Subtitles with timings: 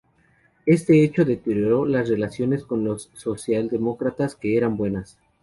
[0.65, 5.19] Este hecho deterioro las relaciones con los socialdemócratas que eran buenas.